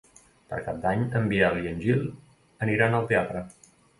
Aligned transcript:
Per 0.53 0.57
Cap 0.67 0.79
d'Any 0.85 1.03
en 1.19 1.27
Biel 1.33 1.59
i 1.65 1.69
en 1.73 1.77
Gil 1.85 2.01
aniran 2.67 2.99
al 3.01 3.09
teatre. 3.15 3.45